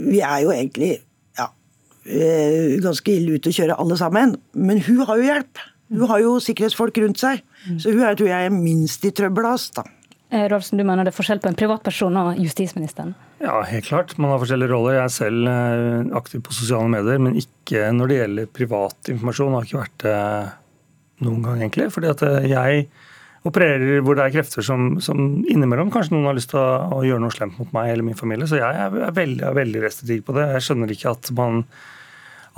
vi 0.00 0.24
er 0.24 0.46
jo 0.46 0.54
egentlig 0.54 0.94
eh, 0.96 2.80
ganske 2.80 3.12
ille 3.12 3.36
ute 3.36 3.52
å 3.52 3.58
kjøre 3.60 3.76
alle 3.82 4.00
sammen. 4.00 4.34
Men 4.56 4.80
hun 4.88 5.04
har 5.04 5.20
jo 5.20 5.28
hjelp. 5.28 5.62
Hun 5.90 6.06
har 6.10 6.20
jo 6.22 6.36
sikkerhetsfolk 6.42 7.00
rundt 7.02 7.18
seg, 7.18 7.40
så 7.82 7.90
hun 7.90 8.04
er, 8.06 8.14
tror 8.18 8.30
jeg 8.30 8.46
er 8.46 8.54
minst 8.54 9.04
i 9.06 9.10
trøbbel 9.14 9.48
av 9.48 9.58
oss. 9.58 9.70
da. 9.74 9.84
Eh, 10.30 10.46
Rolfsen, 10.46 10.78
du 10.78 10.86
mener 10.86 11.02
det 11.02 11.10
er 11.10 11.16
forskjell 11.16 11.40
på 11.42 11.50
en 11.50 11.58
privatperson 11.58 12.18
og 12.20 12.38
justisministeren? 12.38 13.16
Ja, 13.42 13.56
helt 13.66 13.88
klart. 13.88 14.14
Man 14.20 14.30
har 14.30 14.38
forskjellige 14.38 14.70
roller. 14.70 14.94
Jeg 14.94 15.02
er 15.08 15.14
selv 15.14 15.50
eh, 15.50 16.16
aktiv 16.20 16.44
på 16.46 16.54
sosiale 16.54 16.86
medier, 16.92 17.18
men 17.18 17.38
ikke 17.40 17.88
når 17.96 18.10
det 18.10 18.18
gjelder 18.20 18.50
privat 18.60 19.10
informasjon. 19.10 19.50
Det 19.50 19.58
har 19.58 19.68
ikke 19.68 19.80
vært 19.80 20.04
det 20.04 21.26
noen 21.26 21.42
gang, 21.46 21.64
egentlig. 21.64 21.88
Fordi 21.96 22.12
at 22.12 22.22
eh, 22.28 22.46
jeg 22.52 22.84
opererer 23.50 24.04
hvor 24.04 24.18
det 24.18 24.26
er 24.26 24.34
krefter 24.36 24.62
som, 24.62 24.98
som 25.02 25.40
innimellom 25.48 25.90
kanskje 25.90 26.14
noen 26.14 26.28
har 26.28 26.36
lyst 26.36 26.52
til 26.52 26.60
å, 26.60 26.98
å, 26.98 27.04
gjøre 27.08 27.24
noe 27.24 27.34
slemt 27.34 27.56
mot 27.58 27.72
meg 27.74 27.90
eller 27.90 28.06
min 28.06 28.18
familie. 28.18 28.46
Så 28.46 28.60
jeg 28.60 28.84
er, 28.84 29.14
veldig, 29.16 29.50
veldig 29.56 29.82
restriktiv 29.82 30.26
på 30.28 30.36
det. 30.36 30.46
Jeg 30.54 30.68
skjønner 30.68 30.94
ikke 30.94 31.16
at 31.16 31.32
man 31.34 31.64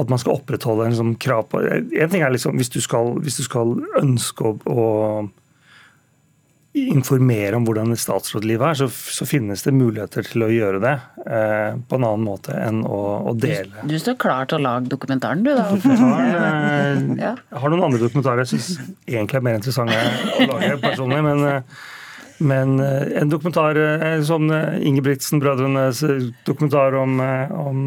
at 0.00 0.08
man 0.08 0.20
skal 0.20 0.38
opprettholde 0.38 0.88
en 0.88 0.96
sånn 0.96 1.14
krav 1.20 1.46
på 1.52 1.60
En 1.60 2.10
ting 2.12 2.24
er 2.24 2.32
liksom 2.32 2.56
hvis 2.56 2.72
du 2.72 2.80
skal, 2.84 3.14
hvis 3.22 3.40
du 3.42 3.44
skal 3.44 3.76
ønske 4.00 4.54
å, 4.64 4.86
informere 6.72 7.58
om 7.58 7.66
hvordan 7.66 7.92
et 7.92 8.00
statsrådliv 8.00 8.62
er, 8.64 8.76
så, 8.80 8.86
så, 8.88 9.26
finnes 9.28 9.60
det 9.66 9.74
muligheter 9.76 10.24
til 10.24 10.46
å 10.46 10.48
gjøre 10.48 10.78
det 10.80 10.92
eh, 11.26 11.74
på 11.76 11.98
en 11.98 12.06
annen 12.08 12.24
måte 12.24 12.54
enn 12.56 12.80
å, 12.88 13.00
å 13.28 13.34
dele. 13.36 13.82
Du, 13.82 13.92
du 13.92 13.98
står 14.00 14.16
klar 14.22 14.48
til 14.48 14.56
å 14.56 14.64
lage 14.64 14.88
dokumentaren, 14.88 15.44
du 15.44 15.50
da? 15.52 15.66
Dokumentaren, 15.68 17.10
eh, 17.12 17.20
ja. 17.26 17.34
Jeg 17.36 17.64
har 17.64 17.74
noen 17.74 17.84
andre 17.90 18.00
dokumentarer 18.06 18.46
jeg 18.46 18.54
syns 18.54 18.94
egentlig 19.04 19.42
er 19.42 19.44
mer 19.50 19.60
interessante 19.60 19.98
å 20.38 20.48
lage 20.54 20.78
personlig. 20.86 21.20
men 21.28 21.50
eh, 21.50 21.82
men 22.42 22.80
eh, 22.80 23.20
en 23.20 23.28
dokumentar 23.30 23.76
eh, 23.78 24.16
som 24.26 24.48
Ingebrigtsen-brødrenes 24.50 26.00
dokumentar 26.48 26.96
om, 26.98 27.20
om 27.54 27.84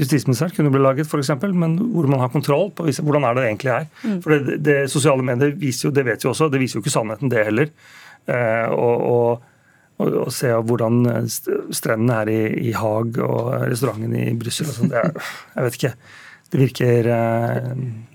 justisministeren 0.00 0.54
kunne 0.56 0.72
bli 0.72 0.82
laget, 0.82 1.08
f.eks., 1.08 1.32
men 1.52 1.76
hvor 1.92 2.08
man 2.10 2.22
har 2.22 2.32
kontroll 2.32 2.70
på 2.74 2.88
hvordan 2.88 3.26
er 3.28 3.36
det 3.36 3.46
egentlig 3.48 3.74
er. 3.74 3.86
Mm. 4.02 4.16
For 4.24 4.34
det, 4.34 4.56
det, 4.64 4.78
Sosiale 4.92 5.24
medier 5.26 5.52
viser 5.60 5.88
jo, 5.88 5.94
det 5.94 6.06
vet 6.08 6.24
vi 6.24 6.30
også, 6.30 6.48
det 6.52 6.62
viser 6.62 6.78
jo 6.78 6.84
ikke 6.84 6.94
sannheten, 6.94 7.32
det 7.32 7.44
heller. 7.50 7.70
Eh, 8.30 8.72
og, 8.72 9.04
og, 9.10 9.44
og, 10.00 10.16
og, 10.24 10.32
se 10.34 10.50
hvordan 10.52 11.02
strendene 11.28 12.18
er 12.22 12.32
i, 12.32 12.40
i 12.70 12.74
Haag 12.76 13.20
og 13.24 13.54
restauranten 13.68 14.16
i 14.16 14.26
Brussel 14.40 14.68
og 14.70 14.76
sånn. 14.78 14.92
Jeg 14.96 15.68
vet 15.68 15.80
ikke. 15.80 15.94
Det 16.50 16.58
virker 16.58 17.06
uh, 17.06 17.66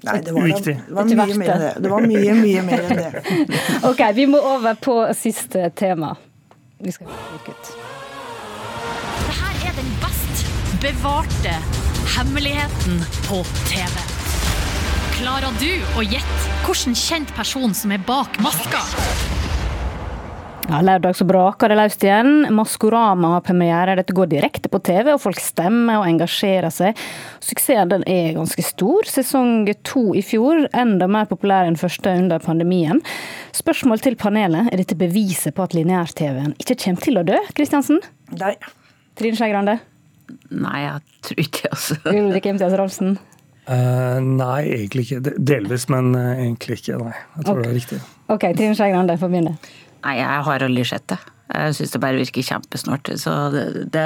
Nei, 0.03 0.17
det 0.19 0.33
var, 0.35 0.41
uviktig. 0.41 0.75
Det 0.87 0.95
var, 0.97 1.07
mye 1.07 1.37
mer 1.39 1.53
enn 1.53 1.63
det. 1.63 1.71
det 1.85 1.91
var 1.93 2.03
mye, 2.03 2.35
mye 2.41 2.65
mer 2.67 2.83
enn 2.89 2.99
det. 2.99 3.23
ok, 3.93 4.05
vi 4.17 4.27
må 4.27 4.43
over 4.43 4.75
på 4.75 4.99
siste 5.15 5.69
tema. 5.71 6.17
Vi 6.83 6.91
skal 6.91 7.07
gå 7.07 7.45
ut. 7.47 7.75
Bevarte 10.85 11.49
hemmeligheten 12.17 12.99
på 13.29 13.39
TV. 13.65 13.93
Klarer 15.15 15.55
du 15.57 15.71
å 15.97 16.03
gjette 16.05 16.57
hvilken 16.67 16.93
kjent 16.93 17.31
person 17.33 17.71
som 17.73 17.93
er 17.95 18.03
bak 18.05 18.35
maska? 18.43 18.83
Ja, 20.67 20.83
Lørdag 20.85 21.17
så 21.17 21.25
braker 21.25 21.73
det 21.73 21.79
løst 21.79 22.05
igjen. 22.05 22.51
Maskorama 22.53 23.31
har 23.33 23.41
premiere. 23.47 23.95
Dette 23.97 24.13
går 24.13 24.29
direkte 24.29 24.69
på 24.69 24.81
TV, 24.85 25.15
og 25.15 25.23
folk 25.23 25.41
stemmer 25.41 26.03
og 26.03 26.11
engasjerer 26.11 26.69
seg. 26.73 27.01
Suksessen 27.41 27.95
den 27.95 28.05
er 28.05 28.37
ganske 28.37 28.67
stor. 28.67 29.09
Sesong 29.09 29.65
to 29.89 30.11
i 30.13 30.21
fjor 30.25 30.67
enda 30.69 31.09
mer 31.09 31.25
populær 31.31 31.65
enn 31.65 31.81
første 31.81 32.13
under 32.13 32.45
pandemien. 32.45 33.01
Spørsmål 33.57 34.05
til 34.05 34.19
panelet. 34.21 34.69
Er 34.69 34.85
dette 34.85 35.01
beviset 35.01 35.57
på 35.57 35.65
at 35.65 35.73
lineær-TV-en 35.73 36.53
ikke 36.61 36.77
kommer 36.85 37.09
til 37.09 37.21
å 37.23 37.27
dø? 37.33 37.41
Kristiansen? 37.57 38.05
Nei. 38.37 38.53
Trine 39.17 39.41
Skei 39.41 39.49
Grande? 39.49 39.79
Nei, 40.55 40.79
jeg 40.85 41.21
tror 41.25 41.41
ikke 41.45 41.71
altså. 41.71 41.97
Ulrik 42.11 42.45
Imtias 42.49 42.75
Rolfsen? 42.79 43.17
Uh, 43.65 44.21
nei, 44.21 44.61
egentlig 44.75 45.07
ikke. 45.07 45.33
Delvis, 45.41 45.87
men 45.89 46.11
uh, 46.13 46.35
egentlig 46.37 46.77
ikke. 46.79 46.99
Nei, 47.01 47.15
jeg 47.17 47.47
tror 47.47 47.55
okay. 47.55 47.63
det 47.63 47.69
er 47.69 47.79
riktig. 47.79 48.01
Ok, 48.29 48.43
Trine 48.57 48.77
Skei 48.77 48.91
Grande 48.93 49.15
får 49.21 49.31
begynne. 49.31 49.55
Nei, 50.05 50.17
jeg 50.19 50.43
har 50.47 50.65
aldri 50.67 50.85
sett 50.85 51.07
det. 51.09 51.17
Jeg 51.49 51.77
syns 51.77 51.93
det 51.93 52.01
bare 52.01 52.19
virker 52.19 52.45
kjempesnålt. 52.45 53.09
Så 53.21 53.33
det, 53.53 53.63
det, 53.93 54.05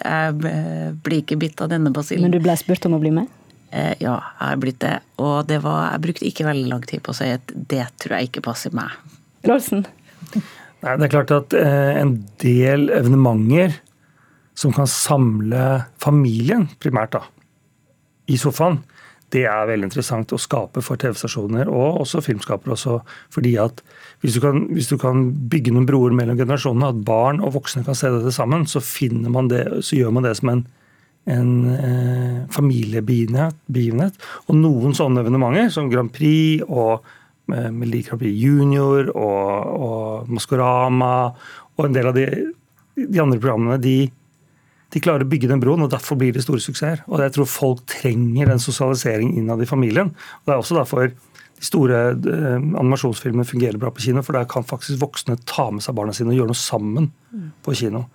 jeg 0.00 0.94
blir 1.04 1.20
ikke 1.20 1.38
bitt 1.40 1.60
av 1.64 1.72
denne 1.72 1.92
basillen. 1.92 2.28
Men 2.28 2.36
du 2.36 2.40
ble 2.44 2.56
spurt 2.56 2.88
om 2.88 2.96
å 2.96 3.02
bli 3.02 3.12
med? 3.18 3.28
Uh, 3.68 3.92
ja, 4.00 4.16
jeg 4.16 4.42
har 4.46 4.60
blitt 4.64 4.80
det. 4.84 4.94
Og 5.20 5.38
det 5.50 5.60
var, 5.64 5.90
jeg 5.92 6.04
brukte 6.08 6.28
ikke 6.30 6.48
veldig 6.48 6.70
lang 6.72 6.86
tid 6.88 7.04
på 7.04 7.12
å 7.12 7.18
si 7.20 7.28
at 7.36 7.52
det 7.52 7.84
tror 8.00 8.16
jeg 8.16 8.30
ikke 8.30 8.46
passer 8.48 8.72
meg. 8.76 8.96
Rolsen? 9.44 9.84
Nei, 10.32 10.96
det 10.96 11.04
er 11.04 11.12
klart 11.12 11.36
at 11.36 11.52
en 11.56 12.16
del 12.40 12.88
evenementer 12.94 13.76
som 14.56 14.72
kan 14.74 14.88
samle 14.88 15.64
familien, 16.02 16.66
primært, 16.80 17.16
da, 17.16 17.26
i 18.26 18.38
sofaen, 18.40 18.80
det 19.34 19.42
er 19.50 19.66
veldig 19.66 19.88
interessant 19.88 20.32
å 20.32 20.38
skape 20.38 20.82
for 20.84 20.98
TV-stasjoner 21.02 21.66
og 21.66 22.02
også 22.04 22.22
filmskapere. 22.22 22.76
også, 22.76 23.00
fordi 23.34 23.56
at 23.58 23.82
hvis 24.22 24.36
du, 24.36 24.40
kan, 24.44 24.62
hvis 24.70 24.90
du 24.90 24.96
kan 25.02 25.26
bygge 25.50 25.74
noen 25.74 25.86
broer 25.88 26.14
mellom 26.14 26.38
generasjonene, 26.38 26.92
at 26.94 27.02
barn 27.06 27.42
og 27.42 27.56
voksne 27.58 27.84
kan 27.86 27.98
se 27.98 28.10
dette 28.14 28.32
sammen, 28.34 28.66
så, 28.70 28.82
man 29.28 29.50
det, 29.50 29.64
så 29.82 29.98
gjør 29.98 30.14
man 30.14 30.28
det 30.28 30.36
som 30.38 30.52
en, 30.54 30.62
en 31.26 31.52
eh, 31.74 32.38
familiebegivenhet. 32.54 34.20
Og 34.46 34.60
noen 34.60 34.94
sånne 34.94 35.24
evenementer, 35.26 35.72
som 35.74 35.90
Grand 35.90 36.12
Prix 36.14 36.62
og 36.68 37.02
eh, 37.50 37.70
Melodi 37.74 38.04
Grand 38.06 38.22
Prix 38.22 38.38
Junior 38.46 39.10
og, 39.10 39.74
og 39.74 40.30
Maskorama 40.30 41.16
og 41.76 41.88
en 41.88 41.98
del 41.98 42.12
av 42.12 42.16
de, 42.16 42.28
de 43.02 43.20
andre 43.20 43.42
programmene, 43.42 43.82
de 43.82 43.98
de 44.94 45.02
klarer 45.02 45.26
å 45.26 45.30
bygge 45.30 45.50
den 45.50 45.62
broen, 45.62 45.82
og 45.82 45.90
derfor 45.92 46.18
blir 46.20 46.34
det 46.34 46.44
store 46.44 46.62
suksesser. 46.62 47.02
Og 47.10 47.22
jeg 47.24 47.34
tror 47.34 47.48
folk 47.50 47.82
trenger 47.90 48.52
den 48.52 48.62
sosialiseringen 48.62 49.34
innad 49.40 49.62
i 49.64 49.68
familien. 49.68 50.12
Og 50.14 50.46
Det 50.46 50.54
er 50.54 50.62
også 50.62 50.78
derfor 50.78 51.10
de 51.56 51.64
store 51.64 52.00
eh, 52.12 52.56
animasjonsfilmene 52.60 53.48
fungerer 53.48 53.80
bra 53.80 53.90
på 53.90 54.04
kino, 54.06 54.22
for 54.22 54.36
der 54.36 54.48
kan 54.50 54.66
faktisk 54.66 55.00
voksne 55.02 55.38
ta 55.48 55.70
med 55.72 55.84
seg 55.84 55.96
barna 55.96 56.14
sine 56.14 56.34
og 56.34 56.38
gjøre 56.38 56.52
noe 56.52 56.60
sammen 56.60 57.10
på 57.64 57.74
kino. 57.76 58.06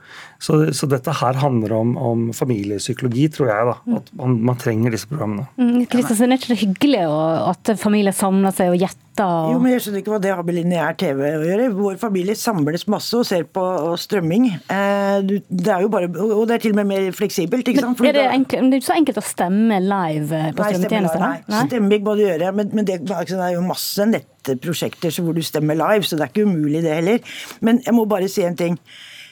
Så, 0.42 0.58
så 0.74 0.88
dette 0.90 1.14
her 1.14 1.38
handler 1.38 1.76
om, 1.78 1.94
om, 1.98 2.24
familiepsykologi, 2.34 3.28
tror 3.36 3.52
jeg. 3.52 3.68
da, 3.70 3.98
At 4.00 4.10
man, 4.18 4.40
man 4.50 4.58
trenger 4.62 4.94
disse 4.94 5.10
programmene. 5.10 5.46
Mm, 5.62 5.86
Kristiansen, 5.92 6.34
Er 6.34 6.42
ikke 6.42 6.54
det 6.56 6.62
hyggelig 6.64 7.04
at 7.52 7.74
familier 7.78 8.16
samler 8.16 8.56
seg 8.56 8.74
og 8.74 8.82
gjetter? 8.82 8.98
Og... 9.22 9.52
Jo, 9.52 9.60
men 9.62 9.76
Jeg 9.76 9.84
skjønner 9.84 10.02
ikke 10.02 10.14
hva 10.14 10.20
det 10.24 10.32
har 10.34 10.42
med 10.48 10.56
lineær 10.58 10.96
TV 10.98 11.22
å 11.28 11.44
gjøre. 11.46 11.68
Vår 11.76 12.00
familie 12.02 12.36
samles 12.40 12.88
masse 12.90 13.20
og 13.20 13.28
ser 13.28 13.46
på 13.54 13.66
strømming. 14.02 14.48
Eh, 14.72 15.20
det 15.28 15.76
er 15.76 15.86
jo 15.86 15.92
bare, 15.94 16.10
Og 16.10 16.48
det 16.50 16.58
er 16.58 16.66
til 16.66 16.74
og 16.74 16.82
med 16.82 16.90
mer 16.94 17.12
fleksibelt. 17.16 17.68
ikke 17.68 17.86
sant? 17.86 18.02
Men 18.02 18.14
er 18.14 18.18
det, 18.18 18.26
enkelt, 18.40 18.72
det 18.72 18.80
er 18.80 18.82
ikke 18.82 18.90
så 18.90 18.98
enkelt 18.98 19.22
å 19.22 19.26
stemme 19.28 19.80
live 19.86 20.42
på 20.58 20.70
strømmetjenester? 20.72 21.22
Nei, 21.28 21.38
nei. 21.54 21.64
stemming 21.70 22.06
må 22.08 22.18
du 22.18 22.26
gjøre. 22.26 22.52
Men, 22.58 22.74
men 22.80 22.90
det, 22.90 23.02
det, 23.06 23.22
er 23.38 23.56
jo 23.60 23.64
masse 23.68 24.10
nettprosjekter 24.10 25.22
hvor 25.22 25.38
du 25.38 25.46
stemmer 25.46 25.78
live, 25.78 26.08
så 26.08 26.18
det 26.18 26.26
er 26.26 26.34
ikke 26.34 26.50
umulig 26.50 26.82
det 26.88 26.98
heller. 26.98 27.34
Men 27.62 27.84
jeg 27.86 27.98
må 27.98 28.10
bare 28.10 28.32
si 28.32 28.48
en 28.48 28.58
ting. 28.58 28.82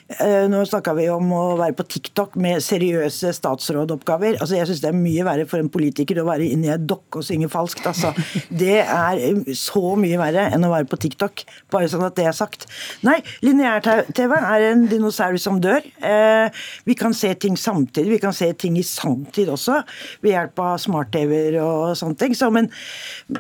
Eh, 0.10 0.48
nå 0.50 0.64
snakka 0.66 0.96
vi 0.98 1.06
om 1.14 1.28
å 1.38 1.44
være 1.60 1.76
på 1.78 1.86
TikTok 1.86 2.34
med 2.42 2.64
seriøse 2.66 3.30
statsrådoppgaver. 3.38 4.40
Altså, 4.40 4.56
jeg 4.58 4.66
syns 4.66 4.82
det 4.82 4.90
er 4.90 4.98
mye 4.98 5.26
verre 5.28 5.46
for 5.50 5.62
en 5.62 5.70
politiker 5.70 6.18
å 6.18 6.26
være 6.26 6.48
inni 6.50 6.72
ei 6.74 6.80
dokke 6.82 7.22
og 7.22 7.28
synge 7.28 7.50
falskt. 7.54 7.86
Altså. 7.86 8.10
Det 8.62 8.80
er 8.82 9.22
eh, 9.22 9.54
så 9.58 9.94
mye 10.00 10.18
verre 10.18 10.48
enn 10.50 10.66
å 10.66 10.72
være 10.74 10.90
på 10.90 10.98
TikTok. 11.06 11.46
Bare 11.70 11.92
sånn 11.92 12.08
at 12.08 12.18
det 12.18 12.26
er 12.26 12.36
sagt. 12.36 12.66
Nei, 13.06 13.20
lineær-TV 13.46 14.34
er 14.40 14.66
en 14.72 14.88
dinosaur 14.90 15.38
som 15.42 15.62
dør. 15.62 15.86
Eh, 16.02 16.66
vi 16.90 16.98
kan 16.98 17.14
se 17.14 17.36
ting 17.38 17.58
samtidig. 17.60 18.16
Vi 18.18 18.22
kan 18.24 18.34
se 18.36 18.50
ting 18.58 18.80
i 18.82 18.86
sanntid 18.86 19.52
også, 19.54 19.84
ved 20.26 20.34
hjelp 20.34 20.64
av 20.66 20.78
smart-TV-er 20.82 21.60
og 21.62 21.94
sånne 22.00 22.18
ting. 22.20 22.38
Så, 22.38 22.50
men 22.54 22.72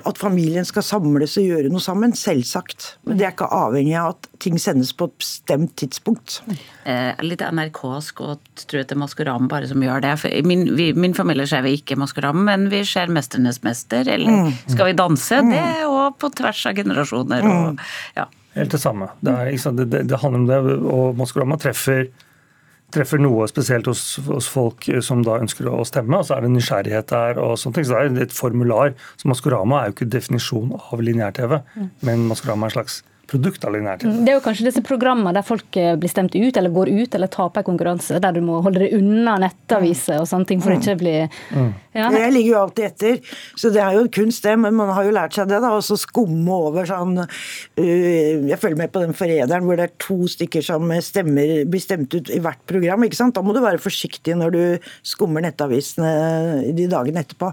at 0.05 0.21
familien 0.21 0.67
skal 0.69 0.85
samles 0.85 1.39
og 1.41 1.49
gjøre 1.49 1.73
noe 1.73 1.83
sammen, 1.83 2.13
selvsagt. 2.13 2.93
Men 3.07 3.17
det 3.17 3.25
er 3.25 3.33
ikke 3.33 3.49
avhengig 3.57 3.97
av 3.97 4.13
at 4.13 4.28
ting 4.39 4.59
sendes 4.61 4.91
på 4.95 5.09
et 5.09 5.15
bestemt 5.19 5.73
tidspunkt. 5.79 6.39
Eh, 6.87 7.11
litt 7.25 7.43
NRK-sk 7.43 8.21
og 8.23 8.61
tror 8.63 8.83
at 8.83 8.91
det 8.91 8.95
er 8.95 9.01
Maskorama 9.01 9.49
bare 9.51 9.67
som 9.69 9.83
gjør 9.83 10.03
det. 10.05 10.13
For 10.21 10.47
min, 10.47 10.65
vi, 10.77 10.89
min 10.95 11.15
familie 11.17 11.47
ser 11.49 11.65
vi 11.65 11.75
ikke 11.79 11.97
Maskorama, 11.99 12.45
men 12.51 12.69
vi 12.71 12.83
ser 12.87 13.11
'Mesternes 13.11 13.61
mester' 13.65 14.07
eller 14.07 14.31
mm. 14.31 14.53
'Skal 14.67 14.91
vi 14.91 14.95
danse'? 15.01 15.41
Mm. 15.43 15.51
Det 15.51 15.59
er 15.59 15.83
òg 15.87 16.17
på 16.19 16.31
tvers 16.39 16.65
av 16.65 16.79
generasjoner. 16.79 17.43
Og, 17.43 17.73
mm. 17.73 17.83
ja. 18.15 18.25
Helt 18.55 18.71
det 18.71 18.81
samme. 18.81 19.11
Det, 19.21 19.35
er, 19.35 19.71
det, 19.71 19.91
det, 19.91 20.03
det, 20.09 20.17
handler 20.23 20.39
om 20.39 20.47
det, 20.47 20.79
og 20.87 21.19
Maskorama 21.19 21.59
treffer, 21.59 22.07
treffer 22.95 23.21
noe 23.21 23.45
spesielt 23.47 23.85
hos, 23.91 24.17
hos, 24.25 24.47
folk 24.49 24.87
som 25.05 25.21
da 25.23 25.37
ønsker 25.43 25.67
å 25.69 25.83
stemme, 25.85 26.17
og 26.17 26.25
så 26.25 26.37
er 26.37 26.47
det 26.47 26.55
nysgjerrighet 26.55 27.11
der. 27.11 27.37
og 27.43 27.59
sånne 27.59 27.75
ting, 27.75 27.85
så 27.85 28.07
Det 28.07 28.23
er 28.23 28.31
et 28.31 28.33
formular. 28.33 28.95
Så 29.17 29.27
Maskorama 29.27 29.83
er 29.83 29.91
jo 29.91 29.99
ikke 29.99 30.11
definisjon 30.17 30.73
av 30.79 31.03
lineær-TV, 31.03 31.59
mm. 31.75 31.89
men 32.07 32.27
Maskorama 32.31 32.67
er 32.67 32.71
en 32.71 32.79
slags 32.79 33.03
produkt 33.29 33.65
av 33.65 33.75
lineær 33.75 33.99
TV. 34.01 34.11
Det 34.25 34.31
er 34.33 34.37
jo 34.37 34.43
kanskje 34.43 34.67
disse 34.67 34.83
programmene 34.85 35.33
der 35.35 35.45
folk 35.45 35.77
eh, 35.79 35.93
blir 35.99 36.11
stemt 36.11 36.35
ut, 36.35 36.57
eller 36.57 36.73
går 36.73 36.91
ut 36.91 37.15
eller 37.15 37.31
taper 37.31 37.65
konkurranse, 37.67 38.19
der 38.21 38.35
du 38.35 38.41
må 38.45 38.59
holde 38.65 38.83
deg 38.83 38.95
unna 38.97 39.37
nettaviser 39.43 40.19
og 40.21 40.27
sånne 40.29 40.49
ting 40.49 40.63
for 40.63 40.73
mm. 40.73 40.79
ikke 40.79 40.95
å 40.95 40.99
bli 40.99 41.15
mm. 41.27 41.69
ja. 41.97 42.09
Jeg 42.15 42.33
ligger 42.35 42.51
jo 42.51 42.59
alltid 42.63 42.87
etter, 42.89 43.35
så 43.59 43.73
det 43.75 43.83
er 43.85 43.97
jo 43.99 44.05
kunst 44.19 44.45
det, 44.45 44.55
men 44.61 44.77
man 44.77 44.93
har 44.95 45.07
jo 45.07 45.15
lært 45.15 45.37
seg 45.37 45.49
det, 45.51 45.61
da. 45.63 45.73
Og 45.77 45.85
så 45.85 45.97
skumme 45.99 46.59
over 46.69 46.89
sånn 46.89 47.21
uh, 47.21 47.29
Jeg 47.79 48.59
følger 48.61 48.79
med 48.81 48.93
på 48.93 49.03
den 49.03 49.15
Forræderen 49.17 49.67
hvor 49.67 49.79
det 49.79 49.89
er 49.89 49.97
to 50.01 50.19
stykker 50.29 50.65
som 50.65 50.91
stemmer, 51.05 51.63
blir 51.69 51.83
stemt 51.83 52.13
ut 52.15 52.31
i 52.33 52.41
hvert 52.43 52.61
program, 52.69 53.05
ikke 53.05 53.19
sant. 53.19 53.37
Da 53.37 53.45
må 53.45 53.55
du 53.55 53.61
være 53.63 53.81
forsiktig 53.81 54.37
når 54.39 54.55
du 54.55 54.63
skummer 55.05 55.43
nettavisene 55.45 56.73
de 56.75 56.87
dagene 56.91 57.23
etterpå. 57.25 57.51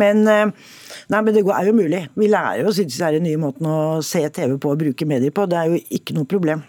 Men 0.00 0.24
uh, 0.28 0.72
Nei, 1.12 1.20
men 1.20 1.34
det 1.34 1.42
er 1.44 1.68
jo 1.68 1.74
mulig. 1.76 2.04
Vi 2.16 2.28
lærer 2.30 2.64
jo 2.64 2.72
disse 2.72 3.10
nye 3.20 3.40
måten 3.40 3.68
å 3.68 3.80
se 4.04 4.22
TV 4.32 4.56
på 4.60 4.72
og 4.72 4.80
bruke 4.80 5.08
medier 5.08 5.34
på. 5.34 5.44
Det 5.50 5.58
er 5.58 5.72
jo 5.72 5.80
ikke 5.98 6.16
noe 6.16 6.28
problem. 6.28 6.64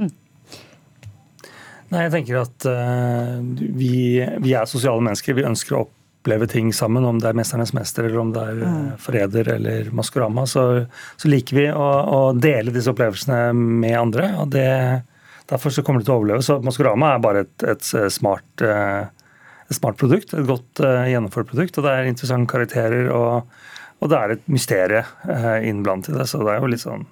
Mm. 0.00 0.12
Nei, 1.92 2.06
jeg 2.06 2.14
tenker 2.14 2.40
at 2.40 2.68
uh, 2.70 3.36
vi, 3.76 4.24
vi, 4.42 4.54
er 4.56 4.70
sosiale 4.70 5.04
mennesker. 5.04 5.36
Vi 5.36 5.46
ønsker 5.46 5.76
å 5.76 5.84
oppleve 5.86 6.48
ting 6.50 6.72
sammen. 6.74 7.04
Om 7.04 7.20
det 7.22 7.30
er 7.30 7.36
'Mesternes 7.38 7.74
mester', 7.76 8.08
eller 8.08 8.22
om 8.22 8.32
det 8.34 8.46
er 8.46 8.62
mm. 8.62 8.86
'Forræder' 9.02 9.52
eller 9.58 9.90
'Maskorama', 9.92 10.46
så, 10.50 10.86
så 11.16 11.28
liker 11.30 11.60
vi 11.60 11.66
å, 11.70 11.90
å, 12.16 12.22
dele 12.32 12.74
disse 12.74 12.90
opplevelsene 12.90 13.52
med 13.52 13.98
andre. 13.98 14.32
og 14.40 14.50
det, 14.56 14.70
Derfor 15.46 15.70
så 15.70 15.84
kommer 15.84 16.00
det 16.00 16.08
til 16.08 16.16
å 16.16 16.18
overleve. 16.22 16.42
Så 16.42 16.58
'Maskorama' 16.64 17.12
er 17.14 17.22
bare 17.22 17.44
et, 17.44 17.68
et 17.76 18.12
smart 18.12 18.64
uh, 18.64 19.12
et 19.66 19.78
smart 19.78 19.98
produkt, 20.00 20.34
et 20.34 20.46
godt 20.48 20.82
uh, 20.84 21.04
gjennomført 21.10 21.50
produkt. 21.50 21.78
Og 21.78 21.86
det 21.86 21.92
er 21.92 22.08
interessante 22.10 22.50
karakterer, 22.50 23.10
og, 23.14 23.58
og 24.00 24.12
det 24.12 24.18
er 24.20 24.36
et 24.36 24.48
mysterium 24.52 25.12
uh, 25.28 25.58
innblandet 25.66 26.12
i 26.12 26.18
det. 26.18 26.26
Så 26.30 26.42
det 26.44 26.54
er 26.54 26.62
jo 26.62 26.72
litt 26.72 26.84
sånn 26.84 27.06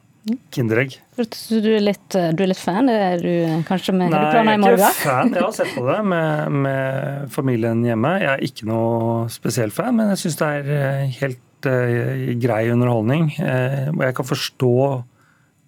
Kinderegg. 0.54 0.94
Så 1.20 1.58
du 1.60 1.66
er 1.74 1.82
litt, 1.84 2.06
du 2.08 2.38
er 2.40 2.48
litt 2.48 2.60
fan? 2.60 2.88
Er 2.88 3.20
du 3.20 3.64
kanskje 3.68 3.92
med 3.92 4.08
Nei, 4.14 4.22
jeg 4.32 4.46
er 4.48 4.76
ikke 4.78 4.92
fan. 4.96 5.34
Jeg 5.34 5.42
har 5.44 5.52
sett 5.58 5.74
på 5.76 5.82
det 5.84 5.98
med, 6.08 6.54
med, 6.64 7.26
familien 7.34 7.82
hjemme. 7.84 8.14
Jeg 8.22 8.30
er 8.30 8.44
ikke 8.46 8.68
noe 8.70 9.26
spesiell 9.32 9.74
fan, 9.74 9.98
men 9.98 10.14
jeg 10.14 10.22
syns 10.22 10.40
det 10.40 10.48
er 10.48 10.70
eh, 10.78 11.18
helt 11.18 11.68
uh, 11.68 12.30
grei 12.40 12.62
underholdning. 12.72 13.34
Og 13.36 14.00
jeg 14.06 14.16
kan 14.16 14.30
forstå 14.30 14.72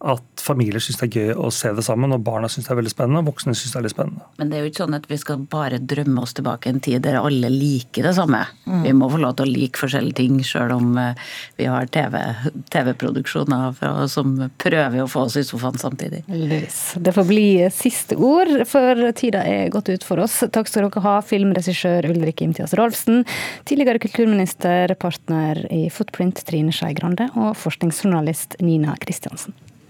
at 0.07 0.43
familier 0.43 0.83
syns 0.83 1.01
det 1.01 1.09
er 1.09 1.17
gøy 1.19 1.41
å 1.47 1.51
se 1.55 1.73
det 1.75 1.85
sammen, 1.87 2.13
og 2.15 2.23
barna 2.27 2.49
syns 2.51 2.69
det 2.69 2.75
er 2.75 2.81
veldig 2.81 2.93
spennende, 2.93 3.23
og 3.23 3.31
voksne 3.33 3.55
syns 3.57 3.75
det 3.75 3.81
er 3.81 3.87
litt 3.87 3.95
spennende. 3.95 4.27
Men 4.39 4.51
det 4.51 4.59
er 4.59 4.65
jo 4.65 4.71
ikke 4.71 4.83
sånn 4.85 4.99
at 4.99 5.09
vi 5.11 5.19
skal 5.21 5.43
bare 5.51 5.81
drømme 5.83 6.23
oss 6.23 6.37
tilbake 6.37 6.71
en 6.71 6.83
tid 6.85 7.03
der 7.07 7.19
alle 7.21 7.51
liker 7.53 8.07
det 8.07 8.15
samme. 8.19 8.45
Mm. 8.67 8.83
Vi 8.87 8.95
må 9.01 9.11
få 9.13 9.21
lov 9.23 9.37
til 9.39 9.49
å 9.49 9.53
like 9.53 9.83
forskjellige 9.83 10.19
ting, 10.21 10.39
sjøl 10.47 10.75
om 10.77 10.97
eh, 11.03 11.29
vi 11.59 11.69
har 11.71 11.91
TV-produksjoner 11.91 13.77
TV 13.81 13.93
som 14.13 14.35
prøver 14.63 15.03
å 15.03 15.09
få 15.11 15.27
oss 15.27 15.39
i 15.41 15.45
sofaen 15.47 15.79
samtidig. 15.81 16.23
Lys. 16.31 16.81
Det 17.03 17.15
får 17.17 17.29
bli 17.29 17.47
siste 17.75 18.19
ord, 18.19 18.53
for 18.71 19.07
tida 19.19 19.43
er 19.47 19.73
gått 19.75 19.91
ut 19.91 20.07
for 20.07 20.23
oss. 20.23 20.39
Takk 20.55 20.71
skal 20.71 20.87
dere 20.87 21.05
ha, 21.05 21.19
filmregissør 21.27 22.11
Ulrik 22.13 22.43
Imtias 22.47 22.77
Rolfsen, 22.79 23.25
tidligere 23.69 24.03
kulturminister, 24.03 24.95
partner 25.01 25.65
i 25.75 25.87
Footprint 25.93 26.45
Trine 26.47 26.75
Skei 26.75 26.95
Grande 26.97 27.31
og 27.35 27.55
forskningsjournalist 27.59 28.61
Nina 28.65 28.97
Kristiansen. 29.03 29.57